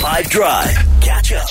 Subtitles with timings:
[0.00, 0.74] 5 Drive.
[1.02, 1.48] Catch up.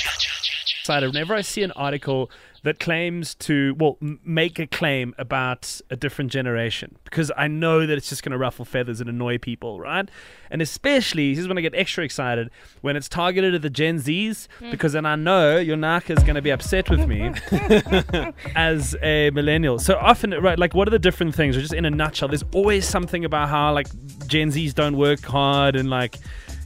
[0.87, 2.31] whenever I see an article
[2.63, 7.85] that claims to, well, m- make a claim about a different generation because I know
[7.85, 10.09] that it's just going to ruffle feathers and annoy people, right?
[10.49, 12.49] And especially, this is when I get extra excited
[12.81, 14.71] when it's targeted at the Gen Zs hmm.
[14.71, 17.31] because then I know your Naka is going to be upset with me
[18.55, 19.77] as a millennial.
[19.77, 21.55] So often, right, like, what are the different things?
[21.55, 23.87] Or just in a nutshell, there's always something about how, like,
[24.25, 26.15] Gen Zs don't work hard and, like,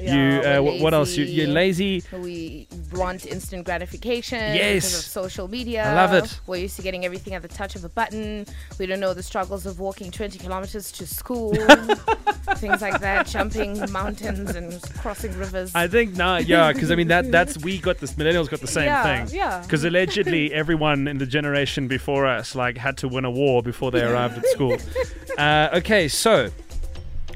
[0.04, 1.16] Yeah, you, uh, what, what else?
[1.16, 2.04] You, you're lazy.
[2.12, 4.86] We want instant gratification Yes.
[4.86, 5.84] because of social media.
[5.84, 6.40] I love it.
[6.48, 8.46] We're used to getting everything at the touch of a button.
[8.80, 11.54] We don't know the struggles of walking 20 kilometers to school,
[12.58, 15.74] things like that, jumping mountains and crossing rivers.
[15.76, 18.68] I think no, yeah, because I mean that that's we got this millennials got the
[18.68, 19.36] same Yeah, thing.
[19.38, 19.62] yeah.
[19.62, 23.92] Because allegedly everyone in the generation before us like had to win a war before
[23.92, 24.78] they arrived at school.
[25.38, 26.48] Uh, okay, so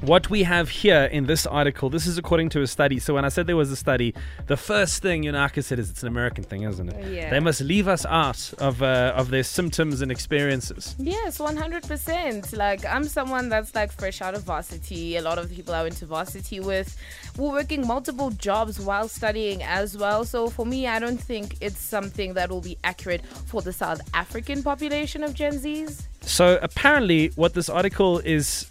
[0.02, 3.00] what we have here in this article, this is according to a study.
[3.00, 4.14] So when I said there was a study,
[4.48, 7.14] the first thing Yunaka said is it's an American thing, isn't it?
[7.14, 7.30] Yeah.
[7.30, 10.96] They must leave us out of uh, of their symptoms and experiences.
[11.00, 12.56] Yes, 100%.
[12.56, 15.18] Like, I'm someone that's like fresh out of varsity.
[15.18, 16.96] A lot of the people I went to varsity with
[17.38, 20.26] were working multiple jobs while studying as well.
[20.26, 24.02] So, for me, I don't think it's something that will be accurate for the South
[24.14, 26.04] African population of Gen Zs.
[26.22, 28.70] So apparently, what this article is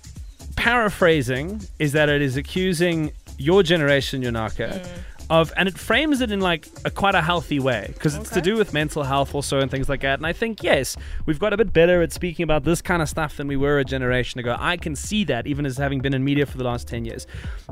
[0.66, 4.88] paraphrasing is that it is accusing your generation, Yonaka, Mm.
[5.30, 8.40] of, and it frames it in like a quite a healthy way because it's to
[8.40, 10.18] do with mental health also and things like that.
[10.18, 13.08] And I think yes, we've got a bit better at speaking about this kind of
[13.08, 14.56] stuff than we were a generation ago.
[14.58, 17.26] I can see that even as having been in media for the last ten years,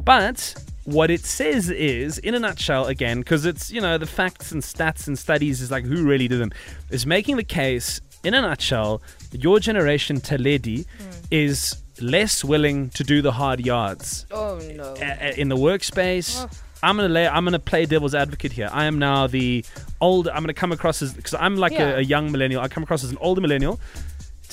[0.04, 0.54] but.
[0.86, 4.62] What it says is, in a nutshell, again, because it's, you know, the facts and
[4.62, 6.52] stats and studies is like who really did them,
[6.90, 9.00] is making the case, in a nutshell,
[9.32, 10.84] your generation, Taledi,
[11.30, 14.94] is less willing to do the hard yards Oh, no.
[15.36, 16.42] in the workspace.
[16.42, 16.50] Ugh.
[16.82, 18.68] I'm gonna lay, I'm gonna play devil's advocate here.
[18.70, 19.64] I am now the
[20.02, 20.28] old.
[20.28, 21.92] I'm gonna come across as because I'm like Yeah.
[21.92, 22.60] a, a young millennial.
[22.60, 23.80] I come across as an older millennial.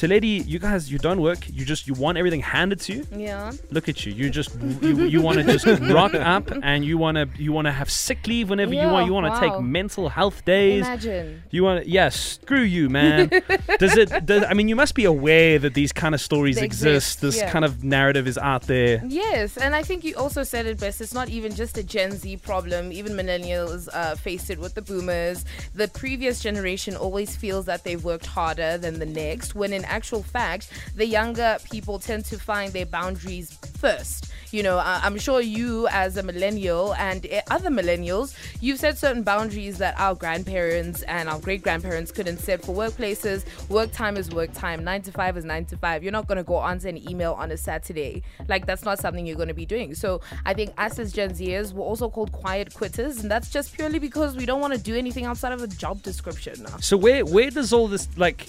[0.01, 1.47] To lady, you guys, you don't work.
[1.47, 3.07] You just you want everything handed to you.
[3.15, 3.51] Yeah.
[3.69, 4.11] Look at you.
[4.11, 4.49] You just
[4.81, 7.91] you, you want to just rock up and you want to you want to have
[7.91, 9.05] sick leave whenever you want.
[9.05, 9.39] You want to wow.
[9.39, 10.87] take mental health days.
[10.87, 11.43] Imagine.
[11.51, 13.29] You want yeah, screw you, man.
[13.77, 17.19] does it, does, I mean, you must be aware that these kind of stories exist.
[17.19, 17.51] exist, This yeah.
[17.51, 19.03] kind of narrative is out there.
[19.05, 20.99] Yes, and I think you also said it best.
[21.01, 22.91] It's not even just a Gen Z problem.
[22.91, 25.45] Even millennials uh, face it with the boomers.
[25.75, 30.23] The previous generation always feels that they've worked harder than the next, when in actual
[30.23, 34.31] fact, the younger people tend to find their boundaries first.
[34.51, 38.97] You know, I- I'm sure you, as a millennial and uh, other millennials, you've set
[38.97, 43.45] certain boundaries that our grandparents and our great grandparents couldn't set for workplaces.
[43.69, 44.83] Work time is work time.
[44.83, 46.03] Nine to five is nine to five.
[46.03, 48.23] You're not going to go answer an email on a Saturday.
[48.49, 49.95] Like, that's not something you're going to be doing.
[49.95, 53.19] So, I think us as Gen Zers, we're also called quiet quitters.
[53.21, 56.01] And that's just purely because we don't want to do anything outside of a job
[56.03, 56.65] description.
[56.81, 58.47] So where where does all this like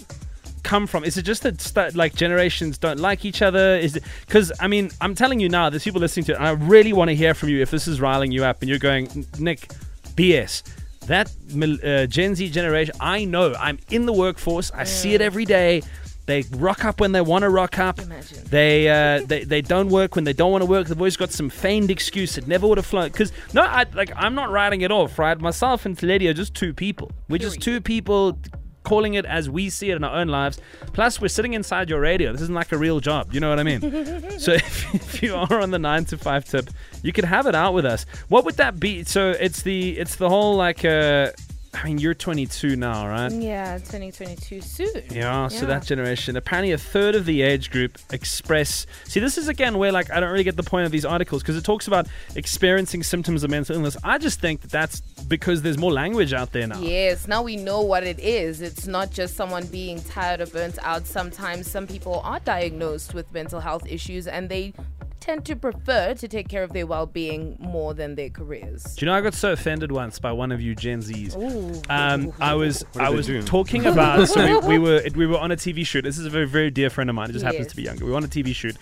[0.62, 1.04] come from?
[1.04, 3.76] Is it just that st- like generations don't like each other?
[3.76, 6.46] Is it because I mean I'm telling you now, there's people listening to it, and
[6.46, 8.78] I really want to hear from you if this is riling you up and you're
[8.78, 9.68] going, Nick,
[10.14, 10.62] BS.
[11.06, 11.34] That
[11.82, 13.54] uh, Gen Z generation, I know.
[13.54, 14.70] I'm in the workforce.
[14.70, 15.82] I see it every day.
[16.26, 17.98] They rock up when they want to rock up.
[17.98, 18.44] Imagine.
[18.44, 20.86] They, uh, they they don't work when they don't want to work.
[20.86, 22.38] They've always got some feigned excuse.
[22.38, 23.08] It never would have flown.
[23.08, 25.18] Because no, I like I'm not writing it off.
[25.18, 27.10] Right, myself and Tledi are just two people.
[27.28, 28.38] We're just two people
[28.82, 30.58] calling it as we see it in our own lives.
[30.92, 32.32] Plus, we're sitting inside your radio.
[32.32, 33.32] This isn't like a real job.
[33.32, 33.80] You know what I mean?
[34.38, 36.70] so if, if you are on the nine to five tip,
[37.02, 38.06] you could have it out with us.
[38.28, 39.04] What would that be?
[39.04, 40.84] So it's the it's the whole like.
[40.84, 41.32] Uh,
[41.74, 43.32] I mean, you're 22 now, right?
[43.32, 45.02] Yeah, 2022 soon.
[45.10, 46.36] Yeah, so that generation.
[46.36, 48.86] Apparently, a third of the age group express.
[49.04, 51.42] See, this is again where like I don't really get the point of these articles
[51.42, 52.06] because it talks about
[52.36, 53.96] experiencing symptoms of mental illness.
[54.04, 56.78] I just think that that's because there's more language out there now.
[56.78, 58.60] Yes, now we know what it is.
[58.60, 61.06] It's not just someone being tired or burnt out.
[61.06, 64.74] Sometimes some people are diagnosed with mental health issues and they
[65.22, 68.82] tend to prefer to take care of their well being more than their careers.
[68.82, 71.88] Do you know I got so offended once by one of you Gen Zs?
[71.88, 73.40] Um, I was I was do?
[73.42, 76.02] talking about so we, we were we were on a TV shoot.
[76.02, 77.30] This is a very very dear friend of mine.
[77.30, 78.04] It just happens to be younger.
[78.04, 78.76] We were on a TV shoot,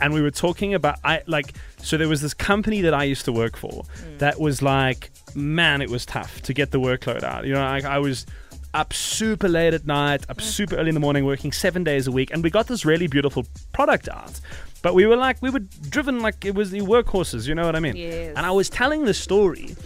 [0.00, 3.26] and we were talking about I like so there was this company that I used
[3.26, 3.84] to work for
[4.18, 7.46] that was like man, it was tough to get the workload out.
[7.46, 8.26] You know, like I was
[8.74, 12.12] up super late at night, up super early in the morning, working seven days a
[12.12, 14.40] week, and we got this really beautiful product out.
[14.82, 17.76] But we were like, we were driven like it was the workhorses, you know what
[17.76, 17.96] I mean?
[17.96, 18.34] Yes.
[18.36, 19.76] And I was telling the story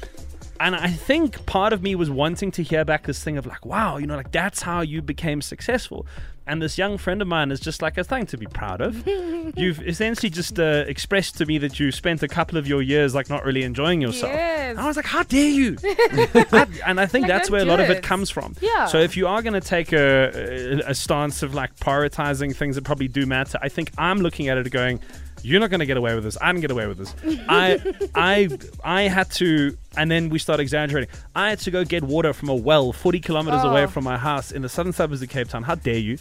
[0.60, 3.66] and I think part of me was wanting to hear back this thing of like,
[3.66, 6.06] wow, you know, like that's how you became successful.
[6.46, 9.06] And this young friend of mine is just like a thing to be proud of.
[9.56, 13.14] You've essentially just uh, expressed to me that you spent a couple of your years
[13.14, 14.32] like not really enjoying yourself.
[14.32, 14.55] Yes.
[14.70, 15.76] And I was like, how dare you?
[15.84, 18.02] I- and I think Like, that's where a lot of it it.
[18.02, 18.54] comes from.
[18.60, 18.86] Yeah.
[18.86, 22.74] So if you are going to take a, a, a stance of like prioritizing things
[22.76, 25.00] that probably do matter, I think I'm looking at it going,
[25.42, 26.36] you're not going to get away with this.
[26.40, 27.14] I didn't get away with this.
[27.48, 27.80] I,
[28.14, 28.48] I,
[28.82, 31.08] I had to, and then we start exaggerating.
[31.36, 33.86] I had to go get water from a well 40 kilometers away Oh.
[33.86, 35.62] from my house in the southern suburbs of Cape Town.
[35.62, 36.18] How dare you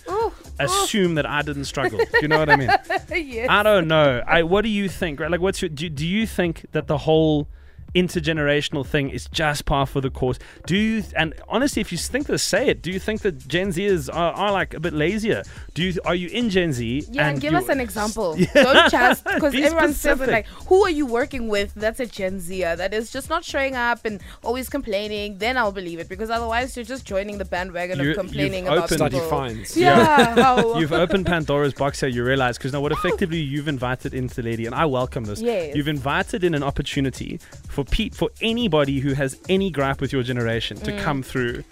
[0.60, 1.98] assume that I didn't struggle?
[2.00, 2.70] Do you know what I mean?
[3.28, 3.48] yes.
[3.50, 4.22] I don't know.
[4.28, 5.20] I what do you think?
[5.20, 5.32] Right?
[5.32, 7.48] Like, what's your do, do you think that the whole
[7.96, 10.38] intergenerational thing is just par for the course?
[10.66, 12.82] Do you and honestly, if you think this, say it.
[12.82, 15.44] Do you think that Gen Zers are, are like a bit lazier?
[15.74, 17.06] Do you are you in Gen Z?
[17.10, 18.36] Yeah, and give us an example.
[18.54, 21.74] Don't just because Be everyone says it like, who are you working with?
[21.76, 25.38] That's a Gen Zer that is just not showing up and always complaining.
[25.38, 28.74] Then I'll believe it because otherwise you're just joining the bandwagon You- of complaining you've
[28.74, 29.30] about opened- people.
[29.30, 29.78] Bloody fines.
[29.78, 32.10] Yeah, how- You've opened Pandora's box here.
[32.10, 35.40] You realize because now what effectively you've invited into the lady, and I welcome this.
[35.42, 35.76] Yes.
[35.76, 37.40] You've invited in an opportunity
[37.70, 41.64] for Pete for anybody who has any gripe with your generation to come through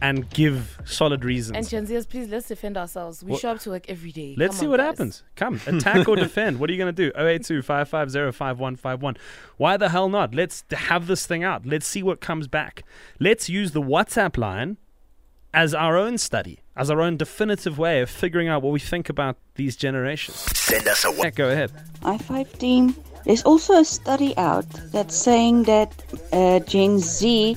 [0.00, 1.54] and give solid reasons.
[1.54, 1.58] Mm.
[1.60, 3.22] and Gen Zers, please let's defend ourselves.
[3.22, 4.34] We What- show up to work every day.
[4.36, 4.86] Let's Come see on, what guys.
[4.86, 5.22] happens.
[5.36, 6.58] Come, attack or defend.
[6.58, 7.12] What are you going to do?
[7.16, 9.16] 082 550 5151.
[9.58, 10.34] Why the hell not?
[10.34, 11.64] Let's have this thing out.
[11.66, 12.82] Let's see what comes back.
[13.20, 14.76] Let's use the WhatsApp line
[15.54, 19.08] as our own study, as our own definitive way of figuring out what we think
[19.08, 20.36] about these generations.
[20.58, 21.70] Send us a Yeah, go ahead.
[22.02, 22.96] i5 team.
[23.24, 25.92] There's also a study out that's saying that
[26.32, 27.56] uh, Gen Z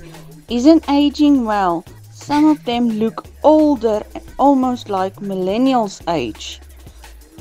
[0.50, 1.83] isn't aging well.
[2.12, 4.03] Some of them look older,
[4.38, 6.62] almost like millennials age.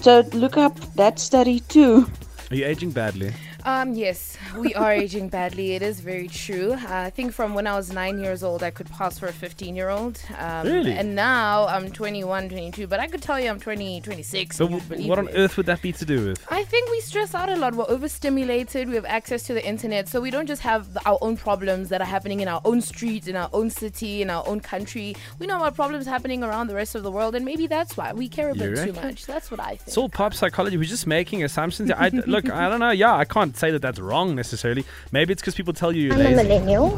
[0.00, 2.06] So look up that study too.
[2.50, 3.32] Are you aging badly?
[3.64, 5.72] Um, yes, we are aging badly.
[5.74, 6.72] It is very true.
[6.74, 9.32] Uh, I think from when I was nine years old, I could pass for a
[9.32, 10.20] 15 year old.
[10.38, 10.92] Um, Really?
[10.92, 14.56] And now I'm 21, 22, but I could tell you I'm 20, 26.
[14.56, 16.44] So, w- what on earth would that be to do with?
[16.50, 17.74] I think we stress out a lot.
[17.74, 18.88] We're overstimulated.
[18.88, 21.88] We have access to the internet, so we don't just have the, our own problems
[21.88, 25.16] that are happening in our own street, in our own city, in our own country.
[25.38, 28.12] We know about problems happening around the rest of the world, and maybe that's why
[28.12, 29.26] we care a You bit too much.
[29.26, 29.88] That's what I think.
[29.88, 30.76] It's all pop psychology.
[30.76, 31.90] We're just making assumptions.
[31.90, 32.90] I, look, I don't know.
[32.90, 34.84] Yeah, I can't say that that's wrong necessarily.
[35.12, 36.96] Maybe it's because people tell you you're I'm a millennial,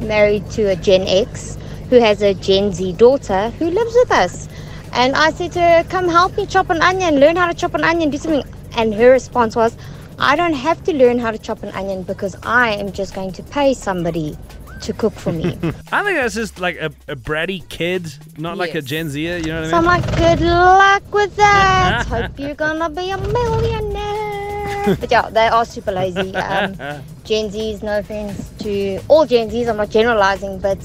[0.00, 1.58] married to a Gen X
[1.88, 4.48] who has a Gen Z daughter who lives with us.
[4.92, 7.74] And I said to her, Come help me chop an onion, learn how to chop
[7.74, 8.44] an onion, do something.
[8.76, 9.76] And her response was,
[10.18, 13.32] I don't have to learn how to chop an onion because I am just going
[13.32, 14.36] to pay somebody
[14.82, 15.46] to cook for me.
[15.92, 19.38] I think that's just like a, a bratty kid, not like a Gen Zer.
[19.38, 22.06] You know what so I I'm like, Good luck with that.
[22.08, 24.19] Hope you're gonna be a millionaire.
[25.00, 26.34] But yeah, they are super lazy.
[26.50, 26.74] Um,
[27.24, 30.78] Gen Zs, no offense to all Gen Zs, I'm not generalizing, but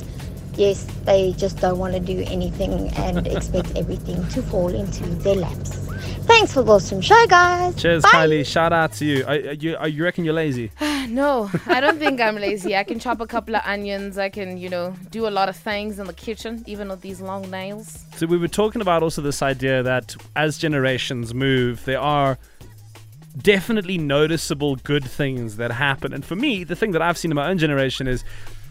[0.55, 5.35] yes, they just don't want to do anything and expect everything to fall into their
[5.35, 5.85] laps.
[6.25, 7.75] Thanks for the awesome show, guys.
[7.75, 8.09] Cheers, Bye.
[8.09, 8.45] Kylie.
[8.45, 9.23] Shout out to you.
[9.25, 9.75] Are, are you.
[9.77, 10.71] Are you reckon you're lazy?
[11.05, 12.75] No, I don't think I'm lazy.
[12.75, 14.17] I can chop a couple of onions.
[14.17, 17.21] I can, you know, do a lot of things in the kitchen, even with these
[17.21, 18.03] long nails.
[18.15, 22.39] So we were talking about also this idea that as generations move, there are
[23.37, 26.13] definitely noticeable good things that happen.
[26.13, 28.23] And for me, the thing that I've seen in my own generation is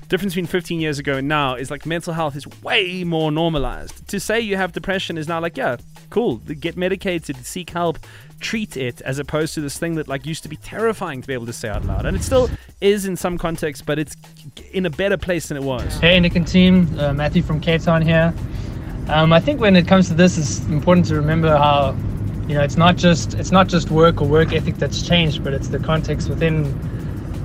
[0.09, 4.07] difference between 15 years ago and now is like mental health is way more normalized.
[4.09, 5.77] To say you have depression is now like, yeah,
[6.11, 7.99] cool, get medicated, seek help,
[8.41, 11.35] treat it, as opposed to this thing that like used to be terrifying to be
[11.35, 12.07] able to say out loud.
[12.07, 12.51] And it still
[12.81, 14.17] is in some contexts, but it's
[14.73, 15.99] in a better place than it was.
[15.99, 18.35] Hey, Nick and team, uh, Matthew from Cape Town here.
[19.09, 21.97] Um, I think when it comes to this, it's important to remember how,
[22.49, 25.55] you know, it's not just it's not just work or work ethic that's changed, but
[25.55, 26.67] it's the context within,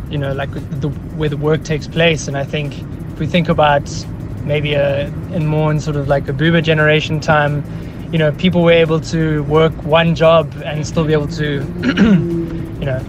[0.09, 0.51] you know, like
[0.81, 2.27] the where the work takes place.
[2.27, 2.77] And I think
[3.13, 3.89] if we think about
[4.43, 7.63] maybe a in more in sort of like a boomer generation time,
[8.11, 11.45] you know, people were able to work one job and still be able to,
[12.79, 13.05] you know,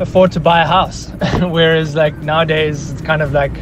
[0.00, 1.08] afford to buy a house.
[1.40, 3.52] Whereas like nowadays, it's kind of like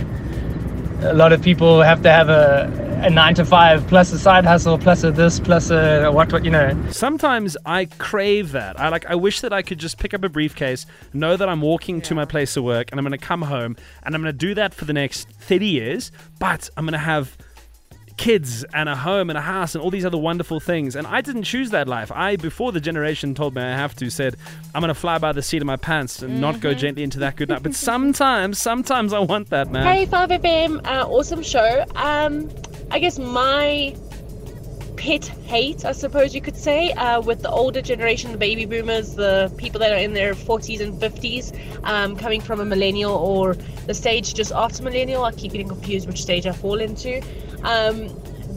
[1.03, 2.71] a lot of people have to have a,
[3.03, 6.45] a nine to five plus a side hustle plus a this plus a what what
[6.45, 8.79] you know Sometimes I crave that.
[8.79, 11.63] I like I wish that I could just pick up a briefcase, know that I'm
[11.63, 14.33] walking to my place of work and I'm going to come home and I'm going
[14.33, 17.39] to do that for the next 30 years, but I'm going to have
[18.19, 20.95] kids and a home and a house and all these other wonderful things.
[20.95, 22.13] And I didn't choose that life.
[22.13, 24.37] I before the generation told me I have to said
[24.75, 27.21] I'm going to fly by the seat of my pants and not go gently into
[27.21, 27.63] that good night.
[27.63, 29.87] But sometimes sometimes I want that, man.
[29.87, 31.85] Hey 5FM, uh, awesome show.
[31.97, 32.51] Um,
[32.93, 33.95] I guess my
[34.97, 39.15] pet hate, I suppose you could say, uh, with the older generation, the baby boomers,
[39.15, 43.55] the people that are in their 40s and 50s, um, coming from a millennial or
[43.87, 45.25] the stage just after millennial.
[45.25, 47.23] I keep getting confused which stage I fall into.
[47.63, 48.09] Um,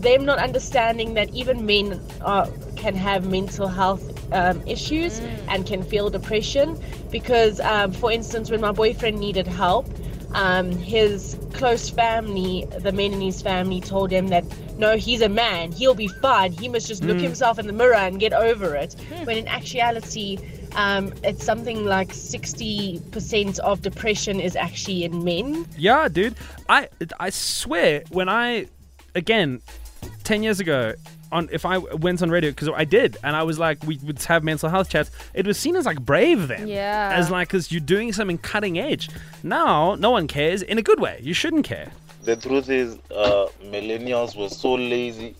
[0.01, 5.83] them not understanding that even men are, can have mental health um, issues and can
[5.83, 6.77] feel depression.
[7.11, 9.87] Because, um, for instance, when my boyfriend needed help,
[10.33, 14.43] um, his close family, the men in his family, told him that
[14.77, 16.51] no, he's a man, he'll be fine.
[16.51, 18.95] He must just look himself in the mirror and get over it.
[19.23, 20.39] When in actuality,
[20.75, 25.67] um, it's something like 60% of depression is actually in men.
[25.77, 26.35] Yeah, dude.
[26.67, 28.67] I I swear when I
[29.15, 29.61] again
[30.23, 30.93] 10 years ago
[31.37, 31.75] on if I
[32.07, 34.89] went on radio because I did and I was like we would have mental health
[34.93, 37.11] chats it was seen as like brave then Yeah.
[37.19, 39.05] as like cuz you're doing something cutting edge
[39.43, 41.89] now no one cares in a good way you shouldn't care
[42.31, 42.89] The truth is,
[43.23, 45.31] uh, millennials were so lazy.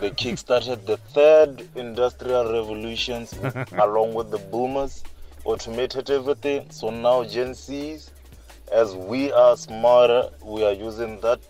[0.00, 1.52] They kickstarted the third
[1.84, 3.26] industrial revolutions
[3.86, 4.94] along with the boomers,
[5.44, 6.60] automated everything.
[6.78, 8.02] So now Gen Zs,
[8.82, 10.22] as we are smarter,
[10.54, 11.40] we are using that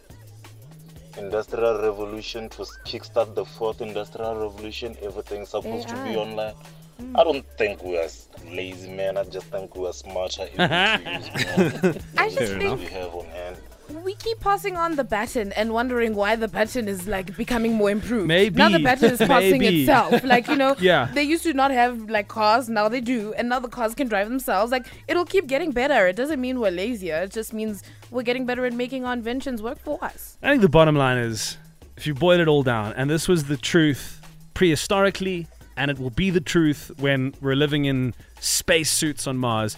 [1.19, 4.97] industrial revolution to kickstart the fourth industrial revolution.
[5.03, 6.55] Everything's supposed to be online.
[7.01, 7.19] Mm.
[7.19, 8.09] I don't think we are
[8.51, 9.17] lazy, man.
[9.17, 12.87] I just think we are smarter able to use more I just things think we
[12.87, 13.57] have on hand.
[14.05, 17.91] We keep passing on the baton and wondering why the baton is like becoming more
[17.91, 18.27] improved.
[18.29, 18.57] Maybe.
[18.57, 20.25] now the baton is passing itself.
[20.25, 21.09] Like you know, Yeah.
[21.13, 24.09] They used to not have like cars, now they do, and now the cars can
[24.09, 24.73] drive themselves.
[24.73, 26.07] Like it'll keep getting better.
[26.09, 27.23] It doesn't mean we're lazier.
[27.23, 30.37] It just means we're getting better at making our inventions work for us.
[30.43, 31.57] I think the bottom line is
[31.97, 34.21] if you boil it all down, and this was the truth
[34.55, 35.47] prehistorically,
[35.77, 39.77] and it will be the truth when we're living in spacesuits on Mars.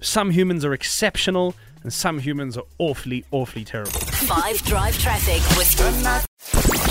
[0.00, 3.92] Some humans are exceptional, and some humans are awfully, awfully terrible.
[3.92, 5.70] Five Drive Traffic with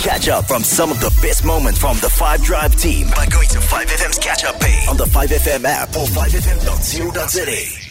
[0.02, 3.48] Catch up from some of the best moments from the 5 Drive team by going
[3.48, 7.89] to 5FM's catch up page on the 5FM app or 5FM.co.za.